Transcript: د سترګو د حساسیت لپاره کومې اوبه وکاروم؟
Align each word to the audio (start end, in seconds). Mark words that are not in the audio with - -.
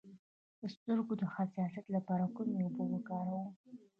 د 0.59 0.61
سترګو 0.75 1.13
د 1.21 1.23
حساسیت 1.35 1.85
لپاره 1.95 2.25
کومې 2.35 2.59
اوبه 2.63 2.83
وکاروم؟ 2.89 3.45